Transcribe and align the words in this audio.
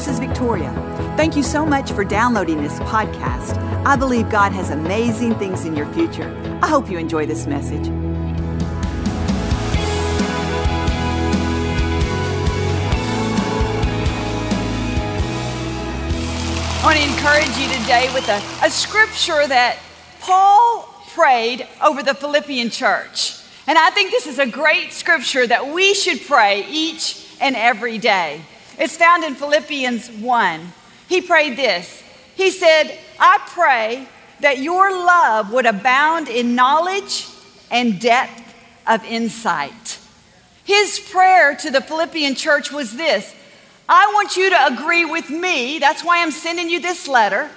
this 0.00 0.08
is 0.08 0.18
Victoria. 0.18 0.72
Thank 1.18 1.36
you 1.36 1.42
so 1.42 1.66
much 1.66 1.92
for 1.92 2.04
downloading 2.04 2.62
this 2.62 2.78
podcast. 2.80 3.58
I 3.84 3.96
believe 3.96 4.30
God 4.30 4.50
has 4.50 4.70
amazing 4.70 5.34
things 5.34 5.66
in 5.66 5.76
your 5.76 5.92
future. 5.92 6.34
I 6.62 6.68
hope 6.68 6.88
you 6.88 6.96
enjoy 6.96 7.26
this 7.26 7.46
message. 7.46 7.86
I 16.78 16.82
want 16.82 16.96
to 16.96 17.04
encourage 17.04 17.58
you 17.58 17.68
today 17.78 18.10
with 18.14 18.26
a, 18.30 18.40
a 18.64 18.70
scripture 18.70 19.46
that 19.48 19.78
Paul 20.20 20.88
prayed 21.08 21.68
over 21.84 22.02
the 22.02 22.14
Philippian 22.14 22.70
church. 22.70 23.38
And 23.66 23.76
I 23.76 23.90
think 23.90 24.12
this 24.12 24.26
is 24.26 24.38
a 24.38 24.46
great 24.46 24.94
scripture 24.94 25.46
that 25.46 25.74
we 25.74 25.92
should 25.92 26.22
pray 26.22 26.64
each 26.70 27.36
and 27.38 27.54
every 27.54 27.98
day. 27.98 28.40
It's 28.80 28.96
found 28.96 29.24
in 29.24 29.34
Philippians 29.34 30.10
1. 30.10 30.72
He 31.06 31.20
prayed 31.20 31.56
this 31.56 32.02
He 32.34 32.50
said, 32.50 32.98
I 33.20 33.38
pray 33.48 34.08
that 34.40 34.58
your 34.58 34.90
love 34.90 35.52
would 35.52 35.66
abound 35.66 36.28
in 36.28 36.54
knowledge 36.54 37.28
and 37.70 38.00
depth 38.00 38.54
of 38.86 39.04
insight. 39.04 39.98
His 40.64 40.98
prayer 40.98 41.54
to 41.56 41.70
the 41.70 41.82
Philippian 41.82 42.34
church 42.34 42.72
was 42.72 42.96
this 42.96 43.34
I 43.86 44.10
want 44.14 44.36
you 44.36 44.48
to 44.48 44.66
agree 44.66 45.04
with 45.04 45.28
me, 45.28 45.78
that's 45.78 46.02
why 46.02 46.22
I'm 46.22 46.30
sending 46.30 46.70
you 46.70 46.80
this 46.80 47.06
letter, 47.06 47.50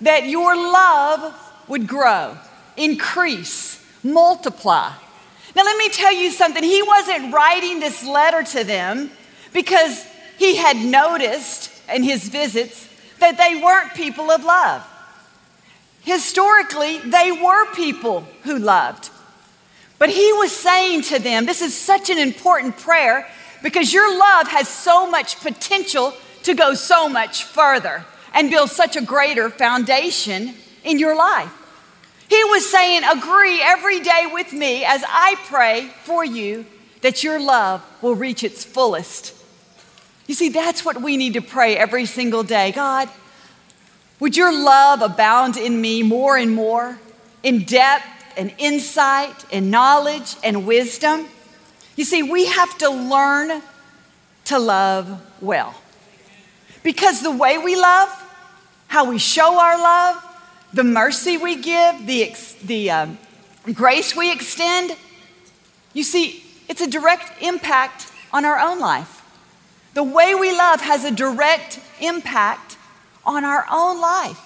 that 0.00 0.26
your 0.26 0.56
love 0.56 1.34
would 1.68 1.86
grow, 1.86 2.36
increase, 2.76 3.80
multiply. 4.02 4.92
Now, 5.54 5.62
let 5.62 5.78
me 5.78 5.88
tell 5.90 6.12
you 6.12 6.32
something. 6.32 6.64
He 6.64 6.82
wasn't 6.82 7.32
writing 7.32 7.78
this 7.78 8.04
letter 8.04 8.42
to 8.58 8.64
them 8.64 9.12
because 9.52 10.04
he 10.38 10.56
had 10.56 10.76
noticed 10.76 11.70
in 11.92 12.02
his 12.02 12.28
visits 12.28 12.88
that 13.20 13.38
they 13.38 13.60
weren't 13.62 13.94
people 13.94 14.30
of 14.30 14.44
love. 14.44 14.86
Historically, 16.02 16.98
they 16.98 17.32
were 17.32 17.72
people 17.72 18.26
who 18.42 18.58
loved. 18.58 19.10
But 19.98 20.10
he 20.10 20.32
was 20.34 20.52
saying 20.52 21.02
to 21.02 21.18
them, 21.18 21.46
this 21.46 21.62
is 21.62 21.74
such 21.74 22.10
an 22.10 22.18
important 22.18 22.76
prayer 22.76 23.26
because 23.62 23.92
your 23.92 24.18
love 24.18 24.48
has 24.48 24.68
so 24.68 25.10
much 25.10 25.40
potential 25.40 26.12
to 26.42 26.54
go 26.54 26.74
so 26.74 27.08
much 27.08 27.44
further 27.44 28.04
and 28.34 28.50
build 28.50 28.70
such 28.70 28.96
a 28.96 29.00
greater 29.00 29.48
foundation 29.48 30.54
in 30.82 30.98
your 30.98 31.16
life. 31.16 31.52
He 32.28 32.42
was 32.44 32.68
saying, 32.68 33.02
Agree 33.04 33.60
every 33.62 34.00
day 34.00 34.28
with 34.30 34.52
me 34.52 34.84
as 34.84 35.04
I 35.06 35.36
pray 35.44 35.88
for 36.02 36.24
you 36.24 36.66
that 37.00 37.22
your 37.22 37.40
love 37.40 37.82
will 38.02 38.14
reach 38.14 38.44
its 38.44 38.64
fullest. 38.64 39.34
You 40.26 40.34
see, 40.34 40.48
that's 40.48 40.84
what 40.84 41.00
we 41.02 41.16
need 41.16 41.34
to 41.34 41.42
pray 41.42 41.76
every 41.76 42.06
single 42.06 42.42
day. 42.42 42.72
God, 42.72 43.08
would 44.20 44.36
your 44.36 44.52
love 44.52 45.02
abound 45.02 45.56
in 45.56 45.80
me 45.80 46.02
more 46.02 46.36
and 46.36 46.54
more 46.54 46.98
in 47.42 47.64
depth 47.64 48.06
and 48.36 48.54
insight 48.58 49.44
and 49.52 49.70
knowledge 49.70 50.36
and 50.42 50.66
wisdom? 50.66 51.26
You 51.96 52.04
see, 52.04 52.22
we 52.22 52.46
have 52.46 52.76
to 52.78 52.90
learn 52.90 53.62
to 54.46 54.58
love 54.58 55.20
well. 55.40 55.74
Because 56.82 57.22
the 57.22 57.30
way 57.30 57.58
we 57.58 57.76
love, 57.76 58.08
how 58.88 59.08
we 59.08 59.18
show 59.18 59.58
our 59.58 59.78
love, 59.78 60.22
the 60.72 60.84
mercy 60.84 61.36
we 61.36 61.56
give, 61.56 62.06
the, 62.06 62.34
the 62.64 62.90
um, 62.90 63.18
grace 63.72 64.16
we 64.16 64.32
extend, 64.32 64.96
you 65.92 66.02
see, 66.02 66.44
it's 66.68 66.80
a 66.80 66.90
direct 66.90 67.42
impact 67.42 68.10
on 68.32 68.44
our 68.44 68.58
own 68.58 68.80
life. 68.80 69.23
The 69.94 70.02
way 70.02 70.34
we 70.34 70.50
love 70.50 70.80
has 70.80 71.04
a 71.04 71.10
direct 71.10 71.80
impact 72.00 72.76
on 73.24 73.44
our 73.44 73.64
own 73.70 74.00
life. 74.00 74.40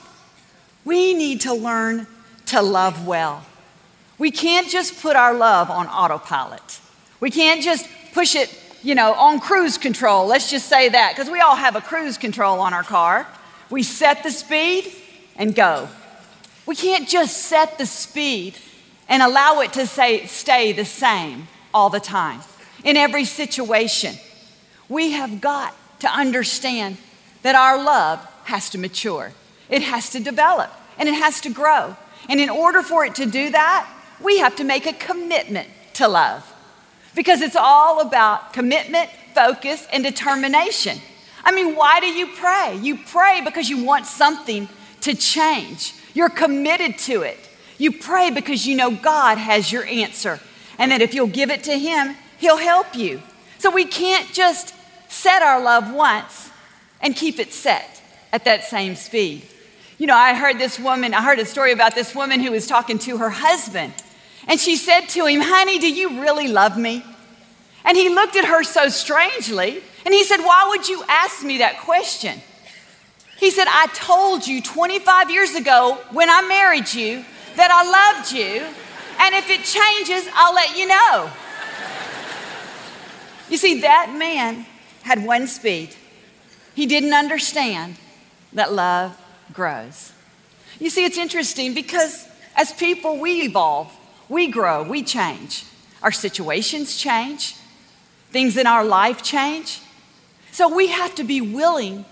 We 0.84 1.14
need 1.14 1.40
to 1.42 1.54
learn 1.54 2.06
to 2.46 2.62
love 2.62 3.06
well. 3.06 3.44
We 4.18 4.30
can't 4.30 4.68
just 4.68 5.00
put 5.00 5.16
our 5.16 5.34
love 5.34 5.70
on 5.70 5.86
autopilot. 5.86 6.80
We 7.20 7.30
can't 7.30 7.62
just 7.62 7.88
push 8.12 8.34
it, 8.34 8.56
you 8.82 8.94
know, 8.94 9.14
on 9.14 9.40
cruise 9.40 9.78
control. 9.78 10.26
Let's 10.26 10.50
just 10.50 10.68
say 10.68 10.88
that, 10.88 11.14
because 11.14 11.30
we 11.30 11.40
all 11.40 11.56
have 11.56 11.76
a 11.76 11.80
cruise 11.80 12.18
control 12.18 12.60
on 12.60 12.74
our 12.74 12.82
car. 12.82 13.26
We 13.70 13.82
set 13.82 14.22
the 14.22 14.30
speed 14.30 14.92
and 15.36 15.54
go. 15.54 15.88
We 16.66 16.74
can't 16.74 17.08
just 17.08 17.38
set 17.44 17.78
the 17.78 17.86
speed 17.86 18.56
and 19.08 19.22
allow 19.22 19.60
it 19.60 19.72
to 19.74 19.86
say, 19.86 20.26
stay 20.26 20.72
the 20.72 20.84
same 20.84 21.48
all 21.72 21.90
the 21.90 22.00
time 22.00 22.40
in 22.84 22.96
every 22.96 23.24
situation. 23.24 24.14
We 24.88 25.12
have 25.12 25.40
got 25.40 25.74
to 26.00 26.08
understand 26.08 26.96
that 27.42 27.54
our 27.54 27.82
love 27.82 28.24
has 28.44 28.70
to 28.70 28.78
mature, 28.78 29.32
it 29.68 29.82
has 29.82 30.10
to 30.10 30.20
develop, 30.20 30.70
and 30.98 31.08
it 31.08 31.14
has 31.14 31.40
to 31.42 31.50
grow. 31.50 31.96
And 32.28 32.40
in 32.40 32.50
order 32.50 32.82
for 32.82 33.04
it 33.04 33.14
to 33.16 33.26
do 33.26 33.50
that, 33.50 33.88
we 34.22 34.38
have 34.38 34.56
to 34.56 34.64
make 34.64 34.86
a 34.86 34.92
commitment 34.92 35.68
to 35.94 36.08
love 36.08 36.44
because 37.14 37.40
it's 37.40 37.56
all 37.56 38.00
about 38.00 38.52
commitment, 38.52 39.10
focus, 39.34 39.86
and 39.92 40.04
determination. 40.04 40.98
I 41.44 41.52
mean, 41.52 41.74
why 41.74 42.00
do 42.00 42.06
you 42.06 42.28
pray? 42.36 42.78
You 42.82 42.98
pray 42.98 43.40
because 43.44 43.68
you 43.68 43.84
want 43.84 44.06
something 44.06 44.68
to 45.02 45.14
change. 45.14 45.94
You're 46.14 46.28
committed 46.28 46.98
to 47.00 47.22
it. 47.22 47.38
You 47.78 47.92
pray 47.92 48.30
because 48.30 48.66
you 48.66 48.76
know 48.76 48.90
God 48.90 49.38
has 49.38 49.70
your 49.70 49.84
answer 49.84 50.40
and 50.78 50.92
that 50.92 51.02
if 51.02 51.14
you'll 51.14 51.26
give 51.26 51.50
it 51.50 51.64
to 51.64 51.78
Him, 51.78 52.16
He'll 52.38 52.56
help 52.56 52.96
you. 52.96 53.22
So 53.58 53.70
we 53.70 53.84
can't 53.84 54.32
just 54.32 54.74
set 55.08 55.42
our 55.42 55.60
love 55.60 55.92
once 55.92 56.50
and 57.00 57.14
keep 57.14 57.38
it 57.38 57.52
set 57.52 58.02
at 58.32 58.44
that 58.44 58.64
same 58.64 58.94
speed. 58.94 59.46
You 59.98 60.06
know, 60.06 60.16
I 60.16 60.34
heard 60.34 60.58
this 60.58 60.78
woman, 60.78 61.12
I 61.12 61.22
heard 61.22 61.38
a 61.38 61.44
story 61.44 61.72
about 61.72 61.94
this 61.94 62.14
woman 62.14 62.40
who 62.40 62.52
was 62.52 62.66
talking 62.66 62.98
to 63.00 63.18
her 63.18 63.30
husband. 63.30 63.92
And 64.46 64.60
she 64.60 64.76
said 64.76 65.08
to 65.10 65.26
him, 65.26 65.40
Honey, 65.40 65.78
do 65.78 65.92
you 65.92 66.20
really 66.20 66.48
love 66.48 66.78
me? 66.78 67.04
And 67.84 67.96
he 67.96 68.08
looked 68.08 68.36
at 68.36 68.44
her 68.44 68.62
so 68.62 68.88
strangely 68.88 69.82
and 70.04 70.14
he 70.14 70.24
said, 70.24 70.38
Why 70.38 70.66
would 70.70 70.88
you 70.88 71.02
ask 71.08 71.44
me 71.44 71.58
that 71.58 71.80
question? 71.80 72.40
He 73.38 73.50
said, 73.50 73.66
I 73.68 73.86
told 73.94 74.46
you 74.46 74.60
25 74.62 75.30
years 75.30 75.54
ago 75.54 75.98
when 76.10 76.28
I 76.28 76.42
married 76.42 76.92
you 76.92 77.24
that 77.56 77.70
I 77.70 78.18
loved 78.18 78.32
you, 78.32 78.66
and 79.20 79.34
if 79.34 79.50
it 79.50 79.64
changes, 79.64 80.30
I'll 80.34 80.54
let 80.54 80.76
you 80.76 80.86
know. 80.86 81.30
You 83.48 83.56
see, 83.56 83.80
that 83.82 84.14
man 84.16 84.66
had 85.08 85.24
one 85.24 85.46
speed. 85.46 85.94
He 86.74 86.84
didn't 86.84 87.14
understand 87.14 87.96
that 88.52 88.74
love 88.74 89.18
grows. 89.54 90.12
You 90.78 90.90
see, 90.90 91.06
it's 91.06 91.16
interesting 91.16 91.72
because 91.72 92.28
as 92.54 92.74
people, 92.74 93.18
we 93.18 93.40
evolve, 93.40 93.90
we 94.28 94.48
grow, 94.48 94.82
we 94.82 95.02
change. 95.02 95.64
Our 96.02 96.12
situations 96.12 96.98
change, 96.98 97.54
things 98.32 98.58
in 98.58 98.66
our 98.66 98.84
life 98.84 99.22
change. 99.22 99.80
So 100.52 100.68
we 100.68 100.88
have 100.88 101.14
to 101.14 101.24
be 101.24 101.40
willing 101.40 102.04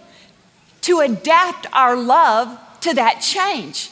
to 0.81 1.01
adapt 1.01 1.67
our 1.75 1.97
love 1.97 2.59
to 2.81 2.95
that 2.95 3.21
change. 3.21 3.91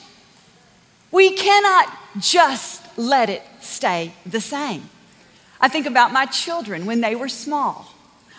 We 1.10 1.36
cannot 1.36 1.94
just 2.18 2.82
let 2.96 3.28
it 3.28 3.42
stay 3.60 4.14
the 4.24 4.40
same. 4.40 4.88
I 5.60 5.68
think 5.68 5.84
about 5.84 6.10
my 6.10 6.24
children 6.24 6.86
when 6.86 7.02
they 7.02 7.14
were 7.14 7.28
small. 7.28 7.93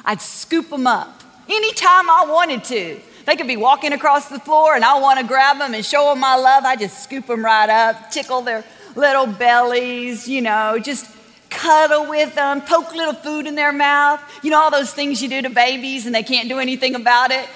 I'd 0.06 0.22
scoop 0.22 0.70
them 0.70 0.88
up 0.88 1.24
anytime 1.50 2.10
I 2.10 2.26
wanted 2.28 2.64
to. 2.66 3.00
They 3.26 3.36
could 3.36 3.48
be 3.48 3.58
walking 3.58 3.92
across 3.92 4.30
the 4.30 4.40
floor 4.40 4.76
and 4.76 4.86
I 4.86 5.00
want 5.00 5.20
to 5.20 5.26
grab 5.26 5.58
them 5.58 5.74
and 5.74 5.84
show 5.84 6.10
them 6.10 6.20
my 6.20 6.36
love. 6.36 6.64
I 6.64 6.76
just 6.76 7.04
scoop 7.04 7.26
them 7.28 7.44
right 7.44 7.70
up, 7.70 8.12
tickle 8.12 8.42
their 8.42 8.64
little 8.96 9.26
bellies, 9.26 10.28
you 10.28 10.42
know, 10.42 10.78
just 10.80 11.12
cuddle 11.50 12.08
with 12.10 12.36
them, 12.36 12.62
poke 12.62 12.94
little 12.94 13.14
food 13.14 13.48
in 13.48 13.56
their 13.56 13.74
mouth. 13.74 14.22
You 14.44 14.52
know, 14.52 14.60
all 14.60 14.72
those 14.72 14.94
things 14.94 15.22
you 15.24 15.30
do 15.30 15.42
to 15.42 15.50
babies 15.50 16.06
and 16.06 16.14
they 16.14 16.24
can't 16.24 16.48
do 16.48 16.60
anything 16.60 16.96
about 16.96 17.32
it. 17.32 17.50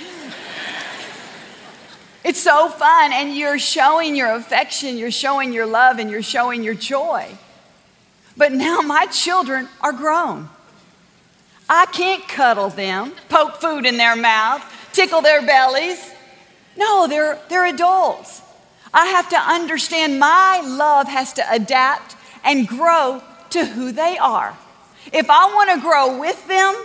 It's 2.21 2.39
so 2.39 2.67
fun, 2.69 3.13
and 3.13 3.33
you're 3.33 3.57
showing 3.57 4.13
your 4.15 4.35
affection, 4.35 4.97
you're 4.97 5.09
showing 5.09 5.53
your 5.53 5.65
love, 5.65 5.99
and 5.99 6.11
you're 6.11 6.21
showing 6.21 6.63
your 6.63 6.73
joy. 6.73 7.27
But 8.35 8.51
now 8.51 8.81
my 8.81 9.05
children 9.05 9.69
are 9.79 9.93
grown. 9.93 10.49
I 11.69 11.85
can't 11.85 12.27
cuddle 12.27 12.69
them, 12.69 13.13
poke 13.29 13.61
food 13.61 13.85
in 13.85 13.97
their 13.97 14.15
mouth, 14.15 14.63
tickle 14.91 15.21
their 15.21 15.45
bellies. 15.45 16.11
No, 16.75 17.07
they're, 17.07 17.39
they're 17.47 17.67
adults. 17.67 18.41
I 18.91 19.05
have 19.07 19.29
to 19.29 19.37
understand 19.37 20.19
my 20.19 20.61
love 20.65 21.07
has 21.07 21.33
to 21.33 21.53
adapt 21.53 22.15
and 22.43 22.67
grow 22.67 23.21
to 23.51 23.65
who 23.65 23.91
they 23.91 24.17
are. 24.17 24.57
If 25.13 25.29
I 25.29 25.45
want 25.53 25.69
to 25.69 25.79
grow 25.79 26.19
with 26.19 26.47
them, 26.47 26.75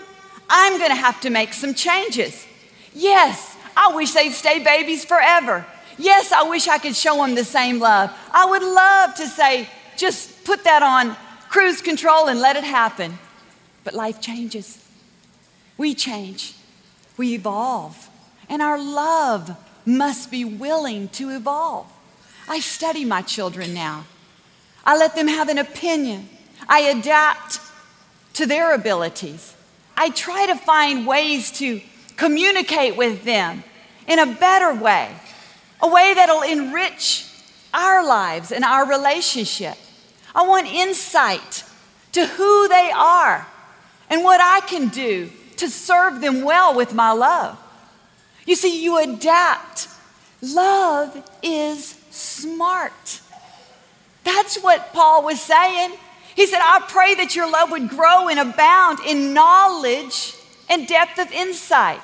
I'm 0.50 0.76
going 0.78 0.90
to 0.90 0.96
have 0.96 1.20
to 1.22 1.30
make 1.30 1.54
some 1.54 1.72
changes. 1.72 2.46
Yes, 2.92 3.56
I 3.76 3.94
wish 3.94 4.12
they'd 4.12 4.32
stay 4.32 4.62
babies 4.62 5.04
forever. 5.04 5.64
Yes, 5.96 6.32
I 6.32 6.42
wish 6.48 6.68
I 6.68 6.78
could 6.78 6.94
show 6.94 7.16
them 7.16 7.34
the 7.34 7.44
same 7.44 7.78
love. 7.78 8.10
I 8.32 8.44
would 8.44 8.62
love 8.62 9.14
to 9.16 9.26
say, 9.28 9.68
just 9.96 10.44
put 10.44 10.64
that 10.64 10.82
on 10.82 11.16
cruise 11.48 11.80
control 11.80 12.28
and 12.28 12.40
let 12.40 12.56
it 12.56 12.64
happen. 12.64 13.18
But 13.84 13.94
life 13.94 14.20
changes. 14.20 14.82
We 15.76 15.94
change. 15.94 16.54
We 17.16 17.34
evolve. 17.34 18.08
And 18.48 18.62
our 18.62 18.78
love 18.78 19.56
must 19.86 20.30
be 20.30 20.44
willing 20.44 21.08
to 21.10 21.30
evolve. 21.30 21.90
I 22.48 22.60
study 22.60 23.04
my 23.04 23.22
children 23.22 23.74
now. 23.74 24.06
I 24.84 24.96
let 24.96 25.14
them 25.14 25.28
have 25.28 25.48
an 25.48 25.58
opinion. 25.58 26.28
I 26.68 26.80
adapt 26.80 27.60
to 28.34 28.46
their 28.46 28.74
abilities. 28.74 29.54
I 29.96 30.10
try 30.10 30.46
to 30.46 30.56
find 30.56 31.06
ways 31.06 31.50
to 31.58 31.80
communicate 32.16 32.96
with 32.96 33.24
them 33.24 33.62
in 34.06 34.18
a 34.18 34.26
better 34.26 34.74
way, 34.74 35.14
a 35.80 35.88
way 35.88 36.12
that'll 36.14 36.42
enrich 36.42 37.26
our 37.72 38.06
lives 38.06 38.52
and 38.52 38.64
our 38.64 38.88
relationship. 38.88 39.76
I 40.34 40.46
want 40.46 40.66
insight 40.66 41.64
to 42.12 42.26
who 42.26 42.68
they 42.68 42.90
are 42.94 43.46
and 44.10 44.22
what 44.22 44.40
I 44.40 44.60
can 44.66 44.88
do 44.88 45.30
to 45.56 45.68
serve 45.68 46.20
them 46.20 46.42
well 46.42 46.74
with 46.74 46.94
my 46.94 47.12
love. 47.12 47.58
You 48.46 48.54
see, 48.54 48.82
you 48.82 48.98
adapt. 48.98 49.88
Love 50.42 51.30
is 51.42 51.98
smart. 52.10 53.20
That's 54.24 54.62
what 54.62 54.92
Paul 54.92 55.24
was 55.24 55.40
saying. 55.40 55.92
He 56.34 56.46
said, 56.46 56.60
I 56.60 56.84
pray 56.88 57.14
that 57.14 57.36
your 57.36 57.50
love 57.50 57.70
would 57.70 57.88
grow 57.88 58.28
and 58.28 58.38
abound 58.38 58.98
in 59.06 59.32
knowledge 59.32 60.34
and 60.68 60.86
depth 60.86 61.18
of 61.18 61.30
insight. 61.32 62.00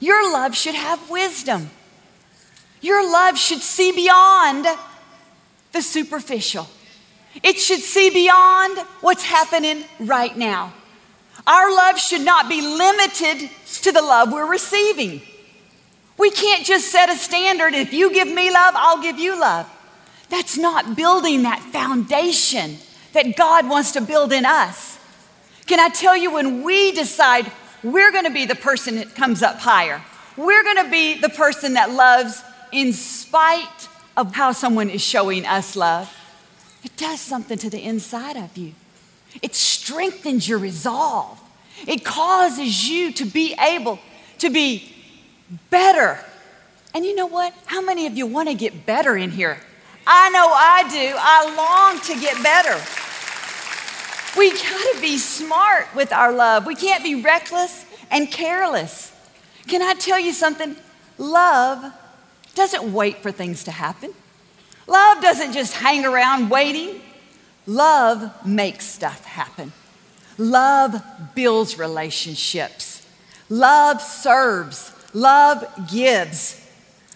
Your 0.00 0.32
love 0.32 0.54
should 0.56 0.74
have 0.74 1.10
wisdom. 1.10 1.70
Your 2.80 3.02
love 3.10 3.38
should 3.38 3.60
see 3.60 3.92
beyond 3.92 4.66
the 5.72 5.82
superficial. 5.82 6.68
It 7.42 7.58
should 7.58 7.80
see 7.80 8.10
beyond 8.10 8.78
what's 9.00 9.24
happening 9.24 9.84
right 10.00 10.36
now. 10.36 10.72
Our 11.46 11.74
love 11.74 11.98
should 11.98 12.22
not 12.22 12.48
be 12.48 12.60
limited 12.60 13.50
to 13.82 13.92
the 13.92 14.02
love 14.02 14.32
we're 14.32 14.50
receiving. 14.50 15.22
We 16.18 16.30
can't 16.30 16.66
just 16.66 16.90
set 16.92 17.08
a 17.08 17.16
standard 17.16 17.74
if 17.74 17.92
you 17.92 18.12
give 18.12 18.28
me 18.28 18.50
love, 18.50 18.74
I'll 18.76 19.02
give 19.02 19.18
you 19.18 19.40
love. 19.40 19.68
That's 20.28 20.58
not 20.58 20.96
building 20.96 21.42
that 21.42 21.60
foundation 21.60 22.76
that 23.12 23.36
God 23.36 23.68
wants 23.68 23.92
to 23.92 24.00
build 24.00 24.32
in 24.32 24.44
us. 24.44 24.98
Can 25.66 25.80
I 25.80 25.88
tell 25.88 26.16
you, 26.16 26.32
when 26.32 26.62
we 26.62 26.92
decide 26.92 27.50
we're 27.82 28.12
gonna 28.12 28.30
be 28.30 28.44
the 28.44 28.54
person 28.54 28.96
that 28.96 29.14
comes 29.14 29.42
up 29.42 29.58
higher, 29.58 30.02
we're 30.36 30.62
gonna 30.62 30.90
be 30.90 31.18
the 31.18 31.28
person 31.28 31.74
that 31.74 31.90
loves 31.90 32.42
in 32.72 32.92
spite 32.92 33.88
of 34.16 34.34
how 34.34 34.52
someone 34.52 34.90
is 34.90 35.02
showing 35.02 35.46
us 35.46 35.76
love, 35.76 36.14
it 36.84 36.96
does 36.96 37.20
something 37.20 37.58
to 37.58 37.70
the 37.70 37.82
inside 37.82 38.36
of 38.36 38.56
you. 38.56 38.74
It 39.42 39.54
strengthens 39.54 40.48
your 40.48 40.58
resolve. 40.58 41.40
It 41.86 42.04
causes 42.04 42.88
you 42.88 43.12
to 43.12 43.24
be 43.24 43.54
able 43.58 43.98
to 44.38 44.50
be 44.50 44.94
better. 45.70 46.18
And 46.94 47.04
you 47.04 47.14
know 47.14 47.26
what? 47.26 47.54
How 47.66 47.80
many 47.80 48.06
of 48.06 48.16
you 48.16 48.26
want 48.26 48.48
to 48.48 48.54
get 48.54 48.86
better 48.86 49.16
in 49.16 49.30
here? 49.30 49.58
I 50.06 50.30
know 50.30 50.48
I 50.52 50.88
do. 50.88 51.14
I 51.16 51.54
long 51.56 52.00
to 52.02 52.20
get 52.20 52.42
better. 52.42 52.80
We 54.36 54.50
got 54.50 54.94
to 54.94 55.00
be 55.00 55.18
smart 55.18 55.86
with 55.94 56.12
our 56.12 56.32
love. 56.32 56.66
We 56.66 56.74
can't 56.74 57.02
be 57.02 57.22
reckless 57.22 57.84
and 58.10 58.30
careless. 58.30 59.12
Can 59.66 59.82
I 59.82 59.94
tell 59.94 60.18
you 60.18 60.32
something? 60.32 60.76
Love 61.18 61.92
doesn't 62.54 62.92
wait 62.92 63.18
for 63.18 63.30
things 63.30 63.64
to 63.64 63.70
happen. 63.70 64.12
Love 64.86 65.22
doesn't 65.22 65.52
just 65.52 65.74
hang 65.74 66.04
around 66.04 66.48
waiting. 66.48 67.00
Love 67.70 68.44
makes 68.44 68.84
stuff 68.84 69.24
happen. 69.24 69.72
Love 70.38 71.00
builds 71.36 71.78
relationships. 71.78 73.06
Love 73.48 74.02
serves. 74.02 74.90
Love 75.14 75.64
gives. 75.88 76.68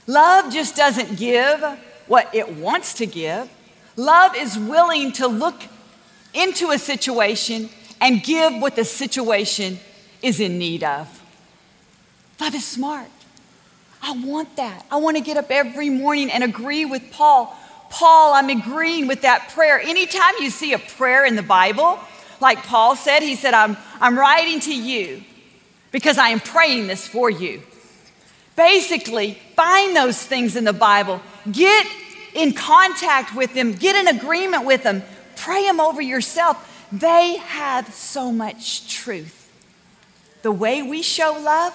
Love 0.06 0.52
just 0.52 0.76
doesn't 0.76 1.18
give 1.18 1.60
what 2.06 2.32
it 2.32 2.54
wants 2.54 2.94
to 2.94 3.04
give. 3.04 3.50
Love 3.96 4.36
is 4.36 4.56
willing 4.56 5.10
to 5.10 5.26
look 5.26 5.60
into 6.32 6.70
a 6.70 6.78
situation 6.78 7.68
and 8.00 8.22
give 8.22 8.54
what 8.62 8.76
the 8.76 8.84
situation 8.84 9.80
is 10.22 10.38
in 10.38 10.56
need 10.56 10.84
of. 10.84 11.20
Love 12.40 12.54
is 12.54 12.64
smart. 12.64 13.10
I 14.00 14.12
want 14.12 14.54
that. 14.54 14.86
I 14.88 14.98
want 14.98 15.16
to 15.16 15.22
get 15.22 15.36
up 15.36 15.50
every 15.50 15.90
morning 15.90 16.30
and 16.30 16.44
agree 16.44 16.84
with 16.84 17.10
Paul. 17.10 17.56
Paul, 17.90 18.34
I'm 18.34 18.50
agreeing 18.50 19.06
with 19.06 19.22
that 19.22 19.50
prayer. 19.54 19.78
Anytime 19.80 20.34
you 20.40 20.50
see 20.50 20.72
a 20.72 20.78
prayer 20.78 21.24
in 21.24 21.36
the 21.36 21.42
Bible, 21.42 21.98
like 22.40 22.58
Paul 22.64 22.96
said, 22.96 23.22
he 23.22 23.36
said, 23.36 23.54
I'm, 23.54 23.76
I'm 24.00 24.18
writing 24.18 24.60
to 24.60 24.74
you 24.74 25.22
because 25.92 26.18
I 26.18 26.28
am 26.28 26.40
praying 26.40 26.88
this 26.88 27.06
for 27.06 27.30
you. 27.30 27.62
Basically, 28.56 29.38
find 29.56 29.96
those 29.96 30.22
things 30.22 30.56
in 30.56 30.64
the 30.64 30.72
Bible, 30.72 31.20
get 31.50 31.86
in 32.34 32.52
contact 32.52 33.34
with 33.34 33.54
them, 33.54 33.72
get 33.72 33.96
in 33.96 34.14
agreement 34.14 34.64
with 34.64 34.82
them, 34.82 35.02
pray 35.36 35.64
them 35.64 35.80
over 35.80 36.02
yourself. 36.02 36.70
They 36.92 37.36
have 37.36 37.92
so 37.92 38.30
much 38.30 38.92
truth. 38.92 39.50
The 40.42 40.52
way 40.52 40.82
we 40.82 41.02
show 41.02 41.38
love 41.40 41.74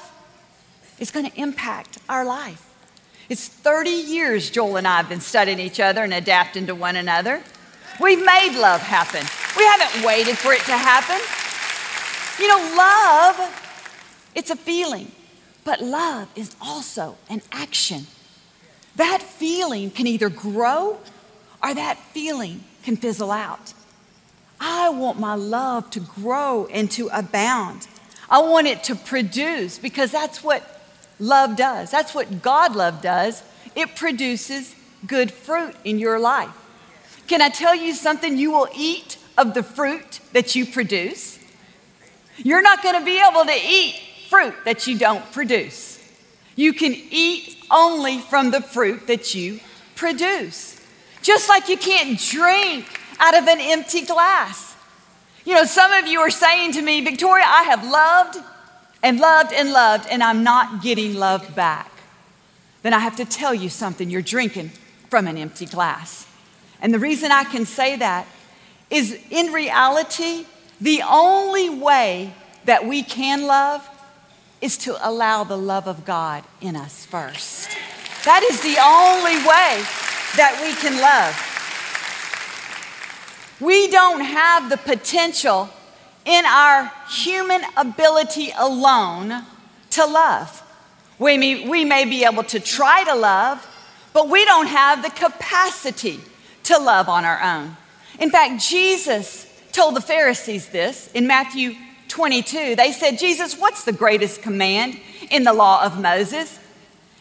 is 1.00 1.12
going 1.12 1.30
to 1.30 1.40
impact 1.40 1.98
our 2.08 2.24
life. 2.24 2.69
It's 3.30 3.48
30 3.48 3.92
years 3.92 4.50
Joel 4.50 4.78
and 4.78 4.88
I 4.88 4.98
have 4.98 5.08
been 5.08 5.22
studying 5.22 5.60
each 5.60 5.80
other 5.80 6.04
and 6.04 6.14
adapting 6.14 6.66
to 6.66 6.74
one 6.74 6.96
another. 6.96 7.44
We've 8.02 8.24
made 8.26 8.58
love 8.58 8.82
happen. 8.82 9.24
We 9.56 9.64
haven't 9.66 10.04
waited 10.04 10.36
for 10.36 10.52
it 10.52 10.62
to 10.62 10.76
happen. 10.76 11.20
You 12.40 12.48
know, 12.48 12.76
love, 12.76 14.32
it's 14.34 14.50
a 14.50 14.56
feeling. 14.56 15.12
But 15.64 15.82
love 15.82 16.30
is 16.36 16.56
also 16.60 17.18
an 17.30 17.44
action. 17.52 18.08
That 18.96 19.22
feeling 19.22 19.92
can 19.92 20.08
either 20.08 20.30
grow 20.30 20.98
or 21.62 21.74
that 21.76 22.00
feeling 22.14 22.64
can 22.84 22.96
fizzle 22.96 23.32
out. 23.32 23.74
I 24.60 24.90
want 24.90 25.20
my 25.20 25.36
love 25.36 25.92
to 25.92 26.00
grow 26.00 26.66
and 26.66 26.90
to 26.92 27.10
abound. 27.10 27.88
I 28.30 28.40
want 28.40 28.66
it 28.66 28.84
to 28.86 28.96
produce 28.96 29.78
because 29.78 30.12
that's 30.12 30.44
what 30.44 30.79
love 31.20 31.56
does. 31.56 31.92
That's 31.92 32.16
what 32.16 32.42
God 32.42 32.76
love 32.76 33.02
does. 33.02 33.44
It 33.76 33.96
produces 33.96 34.76
good 35.06 35.32
fruit 35.32 35.76
in 35.84 36.00
your 36.00 36.20
life. 36.20 36.56
Can 37.28 37.42
I 37.42 37.50
tell 37.50 37.76
you 37.76 37.94
something? 37.94 38.38
You 38.38 38.52
will 38.52 38.70
eat 38.76 39.18
of 39.38 39.54
the 39.54 39.64
fruit 39.64 40.20
that 40.34 40.56
you 40.56 40.66
produce. 40.66 41.40
You're 42.38 42.62
not 42.62 42.82
going 42.82 43.00
to 43.00 43.06
be 43.06 43.22
able 43.22 43.46
to 43.46 43.54
eat 43.54 43.96
fruit 44.30 44.56
that 44.66 44.88
you 44.88 44.98
don't 44.98 45.30
produce. 45.32 45.98
You 46.56 46.74
can 46.74 46.94
eat 46.94 47.58
only 47.72 48.20
from 48.20 48.52
the 48.52 48.62
fruit 48.62 49.08
that 49.08 49.36
you 49.36 49.60
produce. 49.96 50.82
Just 51.22 51.50
like 51.50 51.70
you 51.70 51.78
can't 51.78 52.20
drink 52.20 52.86
out 53.20 53.38
of 53.38 53.48
an 53.48 53.60
empty 53.60 54.06
glass. 54.06 54.76
You 55.46 55.54
know, 55.56 55.66
some 55.66 55.92
of 55.92 56.08
you 56.08 56.20
are 56.20 56.30
saying 56.30 56.74
to 56.74 56.82
me, 56.82 57.02
Victoria, 57.02 57.46
I 57.46 57.64
have 57.64 57.84
loved 57.90 58.38
and 59.02 59.20
loved 59.20 59.54
and 59.54 59.72
loved, 59.72 60.08
and 60.10 60.24
I'm 60.24 60.44
not 60.44 60.82
getting 60.82 61.16
love 61.16 61.56
back. 61.56 61.92
Then 62.82 62.94
I 62.94 63.00
have 63.00 63.16
to 63.18 63.26
tell 63.26 63.54
you 63.54 63.70
something 63.70 64.10
you're 64.10 64.22
drinking 64.22 64.72
from 65.10 65.28
an 65.28 65.38
empty 65.38 65.66
glass. 65.66 66.28
And 66.82 66.94
the 66.94 67.00
reason 67.00 67.32
I 67.32 67.44
can 67.44 67.66
say 67.66 67.96
that 67.98 68.28
is 68.90 69.20
in 69.30 69.52
reality, 69.52 70.46
the 70.80 71.02
only 71.08 71.70
way 71.70 72.34
that 72.66 72.86
we 72.86 73.04
can 73.04 73.48
love 73.48 73.88
is 74.62 74.78
to 74.78 75.08
allow 75.08 75.44
the 75.44 75.58
love 75.58 75.88
of 75.88 76.06
God 76.06 76.44
in 76.62 76.76
us 76.76 77.06
first. 77.06 77.70
That 78.26 78.44
is 78.44 78.62
the 78.62 78.78
only 78.80 79.38
way 79.48 79.84
that 80.36 80.60
we 80.62 80.74
can 80.76 81.00
love. 81.02 81.46
We 83.60 83.90
don't 83.90 84.22
have 84.22 84.70
the 84.70 84.78
potential 84.78 85.70
in 86.30 86.46
our 86.46 86.92
human 87.10 87.64
ability 87.76 88.52
alone 88.56 89.44
to 89.90 90.06
love. 90.06 90.64
We 91.18 91.40
may, 91.40 91.68
we 91.68 91.84
may 91.84 92.06
be 92.06 92.24
able 92.24 92.44
to 92.44 92.60
try 92.60 93.04
to 93.06 93.16
love, 93.16 93.66
but 94.14 94.30
we 94.30 94.46
don't 94.46 94.68
have 94.68 95.02
the 95.02 95.10
capacity 95.10 96.20
to 96.66 96.78
love 96.78 97.10
on 97.10 97.26
our 97.26 97.42
own. 97.42 97.76
In 98.20 98.30
fact, 98.30 98.62
Jesus 98.62 99.52
told 99.72 99.96
the 99.96 100.02
Pharisees 100.02 100.70
this 100.70 101.12
in 101.14 101.26
Matthew 101.26 101.74
22, 102.10 102.76
they 102.76 102.92
said, 102.92 103.18
Jesus, 103.18 103.58
what's 103.58 103.84
the 103.84 103.92
greatest 103.92 104.44
command 104.44 105.00
in 105.32 105.44
the 105.44 105.54
law 105.54 105.84
of 105.84 106.00
Moses? 106.00 106.60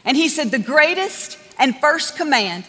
And 0.05 0.19
he 0.19 0.29
said, 0.29 0.51
The 0.51 0.59
greatest 0.59 1.39
and 1.59 1.75
first 1.79 2.15
command, 2.15 2.65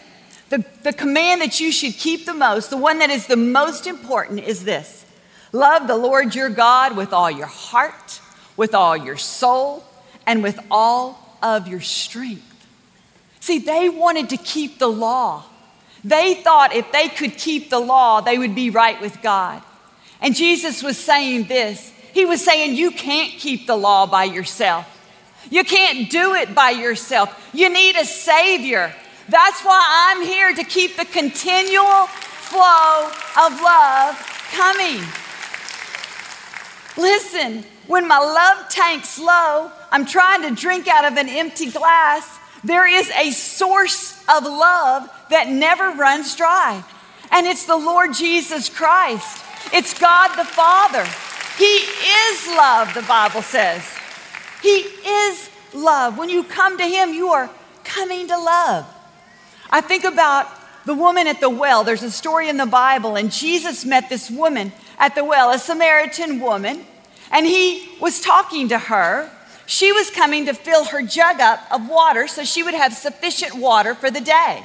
the, 0.48 0.64
the 0.84 0.94
command 0.94 1.42
that 1.42 1.60
you 1.60 1.70
should 1.70 1.94
keep 1.94 2.24
the 2.24 2.34
most, 2.34 2.70
the 2.70 2.78
one 2.78 2.98
that 3.00 3.10
is 3.10 3.26
the 3.26 3.36
most 3.36 3.86
important, 3.86 4.40
is 4.40 4.64
this 4.64 5.04
love 5.52 5.86
the 5.86 5.96
Lord 5.96 6.34
your 6.34 6.48
God 6.48 6.96
with 6.96 7.12
all 7.12 7.30
your 7.30 7.46
heart, 7.46 8.20
with 8.56 8.74
all 8.74 8.96
your 8.96 9.16
soul, 9.16 9.84
and 10.26 10.42
with 10.42 10.58
all 10.70 11.36
of 11.42 11.68
your 11.68 11.80
strength. 11.80 12.46
See, 13.40 13.58
they 13.58 13.88
wanted 13.88 14.30
to 14.30 14.36
keep 14.36 14.78
the 14.78 14.88
law. 14.88 15.44
They 16.04 16.34
thought 16.34 16.74
if 16.74 16.92
they 16.92 17.08
could 17.08 17.36
keep 17.36 17.70
the 17.70 17.78
law, 17.78 18.20
they 18.20 18.38
would 18.38 18.54
be 18.54 18.70
right 18.70 19.00
with 19.00 19.22
God. 19.22 19.62
And 20.20 20.34
Jesus 20.34 20.82
was 20.82 20.98
saying 20.98 21.44
this 21.44 21.92
he 22.12 22.24
was 22.24 22.44
saying, 22.44 22.76
You 22.76 22.90
can't 22.90 23.32
keep 23.32 23.66
the 23.66 23.76
law 23.76 24.06
by 24.06 24.24
yourself. 24.24 24.86
You 25.50 25.64
can't 25.64 26.10
do 26.10 26.34
it 26.34 26.54
by 26.54 26.70
yourself. 26.70 27.50
You 27.54 27.70
need 27.70 27.96
a 27.96 28.04
Savior. 28.04 28.92
That's 29.28 29.62
why 29.62 30.10
I'm 30.10 30.22
here 30.22 30.54
to 30.54 30.64
keep 30.64 30.96
the 30.96 31.04
continual 31.04 32.06
flow 32.06 33.10
of 33.38 33.60
love 33.62 34.16
coming. 34.52 35.02
Listen, 36.96 37.64
when 37.86 38.06
my 38.06 38.18
love 38.18 38.68
tank's 38.68 39.18
low, 39.18 39.70
I'm 39.90 40.06
trying 40.06 40.42
to 40.42 40.54
drink 40.54 40.88
out 40.88 41.04
of 41.04 41.16
an 41.16 41.28
empty 41.28 41.70
glass. 41.70 42.38
There 42.62 42.86
is 42.86 43.10
a 43.10 43.30
source 43.30 44.22
of 44.28 44.44
love 44.44 45.10
that 45.30 45.48
never 45.48 45.90
runs 45.90 46.36
dry, 46.36 46.84
and 47.30 47.46
it's 47.46 47.64
the 47.64 47.76
Lord 47.76 48.12
Jesus 48.14 48.68
Christ. 48.68 49.44
It's 49.72 49.98
God 49.98 50.36
the 50.36 50.44
Father. 50.44 51.04
He 51.56 51.64
is 51.64 52.46
love, 52.48 52.92
the 52.94 53.02
Bible 53.02 53.42
says. 53.42 53.82
He 54.62 54.68
is 54.68 55.50
love. 55.72 56.18
When 56.18 56.28
you 56.28 56.44
come 56.44 56.78
to 56.78 56.84
Him, 56.84 57.14
you 57.14 57.28
are 57.28 57.50
coming 57.84 58.28
to 58.28 58.36
love. 58.36 58.86
I 59.70 59.80
think 59.80 60.04
about 60.04 60.48
the 60.84 60.94
woman 60.94 61.26
at 61.26 61.40
the 61.40 61.50
well. 61.50 61.84
There's 61.84 62.02
a 62.02 62.10
story 62.10 62.48
in 62.48 62.56
the 62.56 62.66
Bible, 62.66 63.16
and 63.16 63.30
Jesus 63.30 63.84
met 63.84 64.08
this 64.08 64.30
woman 64.30 64.72
at 65.00 65.14
the 65.14 65.24
well, 65.24 65.50
a 65.50 65.58
Samaritan 65.58 66.38
woman, 66.38 66.84
and 67.32 67.46
He 67.46 67.88
was 68.00 68.20
talking 68.20 68.68
to 68.68 68.78
her. 68.78 69.30
She 69.66 69.92
was 69.92 70.10
coming 70.10 70.46
to 70.46 70.54
fill 70.54 70.84
her 70.84 71.02
jug 71.02 71.40
up 71.40 71.60
of 71.72 71.88
water 71.88 72.28
so 72.28 72.44
she 72.44 72.62
would 72.62 72.74
have 72.74 72.92
sufficient 72.92 73.54
water 73.54 73.94
for 73.94 74.10
the 74.10 74.20
day. 74.20 74.62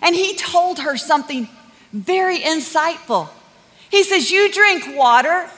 And 0.00 0.16
He 0.16 0.34
told 0.34 0.80
her 0.80 0.96
something 0.96 1.48
very 1.92 2.38
insightful. 2.38 3.28
He 3.90 4.02
says, 4.02 4.30
You 4.30 4.50
drink 4.50 4.96
water 4.96 5.48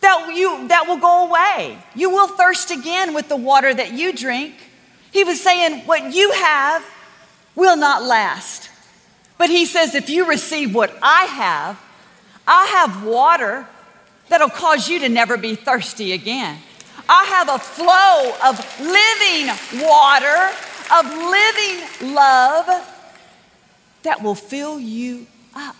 that, 0.00 0.34
you, 0.34 0.68
that 0.68 0.86
will 0.86 0.98
go 0.98 1.26
away. 1.26 1.78
You 1.94 2.10
will 2.10 2.28
thirst 2.28 2.70
again 2.70 3.12
with 3.12 3.28
the 3.28 3.36
water 3.36 3.74
that 3.74 3.92
you 3.92 4.12
drink. 4.12 4.54
He 5.10 5.24
was 5.24 5.42
saying, 5.42 5.86
What 5.86 6.14
you 6.14 6.30
have 6.30 6.84
will 7.56 7.76
not 7.76 8.04
last. 8.04 8.70
But 9.36 9.50
he 9.50 9.66
says, 9.66 9.96
If 9.96 10.10
you 10.10 10.28
receive 10.28 10.74
what 10.74 10.96
I 11.02 11.24
have, 11.24 11.80
I 12.46 12.66
have 12.66 13.04
water 13.04 13.66
that'll 14.28 14.50
cause 14.50 14.88
you 14.88 14.98
to 15.00 15.08
never 15.08 15.36
be 15.36 15.54
thirsty 15.54 16.12
again. 16.12 16.58
I 17.08 17.24
have 17.24 17.48
a 17.48 17.58
flow 17.58 18.32
of 18.44 18.58
living 18.80 19.86
water, 19.86 20.52
of 20.92 21.06
living 21.06 22.14
love 22.14 22.90
that 24.02 24.22
will 24.22 24.34
fill 24.34 24.78
you 24.78 25.26
up. 25.54 25.76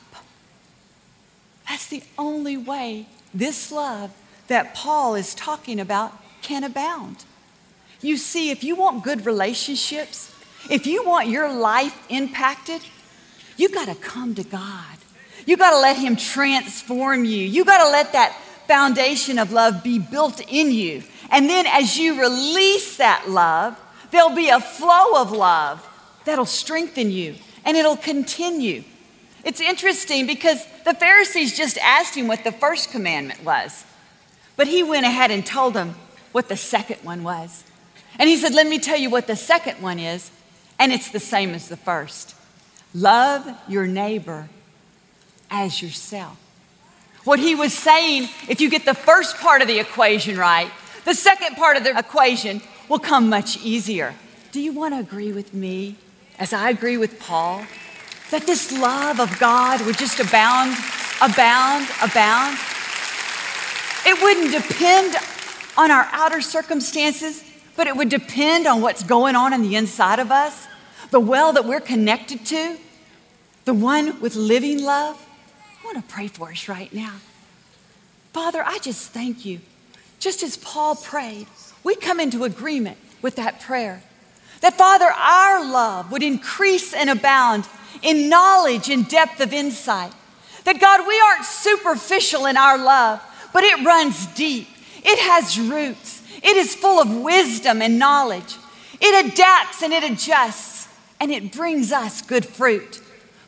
That's 1.68 1.86
the 1.86 2.02
only 2.18 2.56
way 2.56 3.06
this 3.32 3.72
love 3.72 4.12
that 4.48 4.74
Paul 4.74 5.14
is 5.14 5.34
talking 5.34 5.80
about 5.80 6.12
can 6.42 6.64
abound. 6.64 7.24
You 8.00 8.18
see, 8.18 8.50
if 8.50 8.62
you 8.62 8.76
want 8.76 9.02
good 9.02 9.24
relationships, 9.24 10.30
if 10.68 10.86
you 10.86 11.04
want 11.04 11.28
your 11.28 11.50
life 11.52 12.04
impacted, 12.10 12.82
you 13.56 13.70
got 13.70 13.86
to 13.88 13.94
come 13.94 14.34
to 14.34 14.44
God. 14.44 14.98
You 15.46 15.56
got 15.56 15.70
to 15.70 15.78
let 15.78 15.96
Him 15.96 16.16
transform 16.16 17.24
you. 17.24 17.44
You 17.44 17.64
got 17.64 17.84
to 17.84 17.90
let 17.90 18.12
that 18.12 18.36
foundation 18.66 19.38
of 19.38 19.52
love 19.52 19.82
be 19.82 19.98
built 19.98 20.40
in 20.48 20.70
you. 20.70 21.02
And 21.30 21.48
then 21.48 21.66
as 21.66 21.96
you 21.96 22.20
release 22.20 22.96
that 22.96 23.28
love, 23.28 23.78
there'll 24.10 24.34
be 24.34 24.48
a 24.48 24.60
flow 24.60 25.20
of 25.20 25.32
love 25.32 25.86
that'll 26.24 26.46
strengthen 26.46 27.10
you 27.10 27.34
and 27.64 27.76
it'll 27.76 27.96
continue. 27.96 28.84
It's 29.44 29.60
interesting 29.60 30.26
because 30.26 30.64
the 30.84 30.94
Pharisees 30.94 31.56
just 31.56 31.76
asked 31.78 32.14
him 32.14 32.28
what 32.28 32.44
the 32.44 32.52
first 32.52 32.90
commandment 32.90 33.44
was, 33.44 33.84
but 34.56 34.66
he 34.66 34.82
went 34.82 35.04
ahead 35.04 35.30
and 35.30 35.44
told 35.44 35.74
them 35.74 35.96
what 36.32 36.48
the 36.48 36.56
second 36.56 36.96
one 37.02 37.22
was. 37.22 37.64
And 38.18 38.28
he 38.28 38.36
said, 38.36 38.54
Let 38.54 38.66
me 38.66 38.78
tell 38.78 38.98
you 38.98 39.10
what 39.10 39.26
the 39.26 39.36
second 39.36 39.82
one 39.82 39.98
is, 39.98 40.30
and 40.78 40.92
it's 40.92 41.10
the 41.10 41.20
same 41.20 41.50
as 41.50 41.68
the 41.68 41.76
first 41.76 42.34
love 42.94 43.48
your 43.68 43.86
neighbor 43.86 44.48
as 45.54 45.80
yourself. 45.80 46.36
What 47.24 47.38
he 47.38 47.54
was 47.54 47.72
saying, 47.72 48.28
if 48.48 48.60
you 48.60 48.68
get 48.68 48.84
the 48.84 48.94
first 48.94 49.38
part 49.38 49.62
of 49.62 49.68
the 49.68 49.78
equation 49.78 50.36
right, 50.36 50.70
the 51.04 51.14
second 51.14 51.56
part 51.56 51.76
of 51.76 51.84
the 51.84 51.98
equation 51.98 52.60
will 52.88 52.98
come 52.98 53.28
much 53.28 53.56
easier. 53.58 54.14
Do 54.52 54.60
you 54.60 54.72
want 54.72 54.94
to 54.94 55.00
agree 55.00 55.32
with 55.32 55.54
me, 55.54 55.96
as 56.38 56.52
I 56.52 56.70
agree 56.70 56.96
with 56.96 57.18
Paul? 57.18 57.64
that 58.30 58.46
this 58.46 58.76
love 58.76 59.20
of 59.20 59.38
God 59.38 59.84
would 59.86 59.96
just 59.96 60.18
abound, 60.18 60.76
abound, 61.20 61.86
abound. 62.02 62.58
It 64.04 64.20
wouldn't 64.20 64.50
depend 64.50 65.14
on 65.76 65.92
our 65.92 66.08
outer 66.10 66.40
circumstances, 66.40 67.44
but 67.76 67.86
it 67.86 67.96
would 67.96 68.08
depend 68.08 68.66
on 68.66 68.80
what's 68.80 69.02
going 69.02 69.36
on 69.36 69.52
in 69.52 69.62
the 69.62 69.76
inside 69.76 70.18
of 70.18 70.32
us, 70.32 70.66
the 71.10 71.20
well 71.20 71.52
that 71.52 71.64
we're 71.64 71.80
connected 71.80 72.44
to, 72.46 72.76
the 73.66 73.74
one 73.74 74.20
with 74.20 74.34
living 74.34 74.82
love. 74.82 75.23
I 75.84 75.92
want 75.92 76.08
to 76.08 76.14
pray 76.14 76.28
for 76.28 76.50
us 76.50 76.66
right 76.66 76.90
now. 76.94 77.12
Father, 78.32 78.62
I 78.64 78.78
just 78.78 79.10
thank 79.10 79.44
you. 79.44 79.60
Just 80.18 80.42
as 80.42 80.56
Paul 80.56 80.96
prayed, 80.96 81.46
we 81.82 81.94
come 81.94 82.20
into 82.20 82.44
agreement 82.44 82.96
with 83.20 83.36
that 83.36 83.60
prayer. 83.60 84.02
That, 84.62 84.78
Father, 84.78 85.04
our 85.04 85.62
love 85.62 86.10
would 86.10 86.22
increase 86.22 86.94
and 86.94 87.10
abound 87.10 87.68
in 88.00 88.30
knowledge 88.30 88.88
and 88.88 89.06
depth 89.06 89.40
of 89.40 89.52
insight. 89.52 90.14
That 90.64 90.80
God, 90.80 91.06
we 91.06 91.20
aren't 91.20 91.44
superficial 91.44 92.46
in 92.46 92.56
our 92.56 92.78
love, 92.78 93.20
but 93.52 93.62
it 93.62 93.84
runs 93.84 94.24
deep. 94.28 94.66
It 95.02 95.18
has 95.18 95.60
roots. 95.60 96.22
It 96.42 96.56
is 96.56 96.74
full 96.74 96.98
of 96.98 97.14
wisdom 97.14 97.82
and 97.82 97.98
knowledge. 97.98 98.56
It 99.02 99.26
adapts 99.26 99.82
and 99.82 99.92
it 99.92 100.02
adjusts, 100.02 100.88
and 101.20 101.30
it 101.30 101.52
brings 101.52 101.92
us 101.92 102.22
good 102.22 102.46
fruit. 102.46 103.02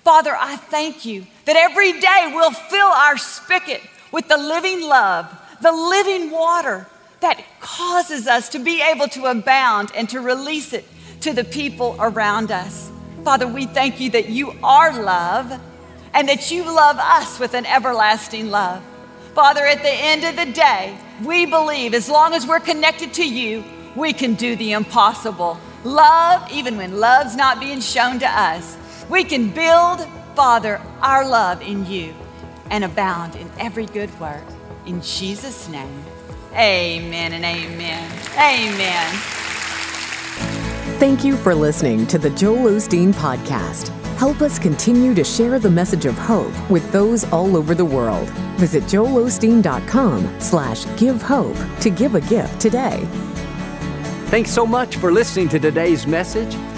Father, 0.06 0.36
I 0.38 0.54
thank 0.54 1.04
you 1.04 1.26
that 1.46 1.56
every 1.56 1.98
day 1.98 2.30
we'll 2.32 2.52
fill 2.52 2.86
our 2.86 3.18
spigot 3.18 3.82
with 4.12 4.28
the 4.28 4.36
living 4.36 4.82
love, 4.82 5.26
the 5.60 5.72
living 5.72 6.30
water 6.30 6.86
that 7.18 7.42
causes 7.58 8.28
us 8.28 8.48
to 8.50 8.60
be 8.60 8.80
able 8.80 9.08
to 9.08 9.24
abound 9.24 9.90
and 9.96 10.08
to 10.10 10.20
release 10.20 10.72
it 10.72 10.84
to 11.22 11.32
the 11.32 11.42
people 11.42 11.96
around 11.98 12.52
us. 12.52 12.88
Father, 13.24 13.48
we 13.48 13.66
thank 13.66 13.98
you 13.98 14.08
that 14.10 14.28
you 14.28 14.54
are 14.62 15.02
love 15.02 15.60
and 16.14 16.28
that 16.28 16.52
you 16.52 16.62
love 16.62 16.98
us 17.00 17.40
with 17.40 17.54
an 17.54 17.66
everlasting 17.66 18.48
love. 18.48 18.84
Father, 19.34 19.66
at 19.66 19.82
the 19.82 19.90
end 19.90 20.22
of 20.22 20.36
the 20.36 20.52
day, 20.52 20.96
we 21.24 21.46
believe 21.46 21.94
as 21.94 22.08
long 22.08 22.32
as 22.32 22.46
we're 22.46 22.60
connected 22.60 23.12
to 23.14 23.28
you, 23.28 23.64
we 23.96 24.12
can 24.12 24.34
do 24.34 24.54
the 24.54 24.70
impossible. 24.70 25.58
Love, 25.82 26.48
even 26.52 26.76
when 26.76 27.00
love's 27.00 27.34
not 27.34 27.58
being 27.58 27.80
shown 27.80 28.20
to 28.20 28.28
us, 28.28 28.76
we 29.08 29.24
can 29.24 29.50
build, 29.50 30.06
Father, 30.34 30.80
our 31.00 31.26
love 31.26 31.62
in 31.62 31.86
you 31.86 32.14
and 32.70 32.84
abound 32.84 33.36
in 33.36 33.50
every 33.58 33.86
good 33.86 34.10
work. 34.20 34.44
In 34.86 35.00
Jesus' 35.02 35.68
name, 35.68 36.04
amen 36.52 37.32
and 37.32 37.44
amen. 37.44 38.10
Amen. 38.34 39.16
Thank 40.98 41.24
you 41.24 41.36
for 41.36 41.54
listening 41.54 42.06
to 42.06 42.18
the 42.18 42.30
Joel 42.30 42.70
Osteen 42.70 43.12
Podcast. 43.12 43.88
Help 44.16 44.40
us 44.40 44.58
continue 44.58 45.12
to 45.14 45.22
share 45.22 45.58
the 45.58 45.70
message 45.70 46.06
of 46.06 46.16
hope 46.16 46.54
with 46.70 46.90
those 46.90 47.24
all 47.32 47.54
over 47.54 47.74
the 47.74 47.84
world. 47.84 48.30
Visit 48.56 48.84
joelosteen.com 48.84 50.40
slash 50.40 50.86
give 50.96 51.20
hope 51.20 51.56
to 51.80 51.90
give 51.90 52.14
a 52.14 52.20
gift 52.22 52.58
today. 52.58 53.06
Thanks 54.30 54.50
so 54.50 54.64
much 54.64 54.96
for 54.96 55.12
listening 55.12 55.50
to 55.50 55.58
today's 55.58 56.06
message. 56.06 56.56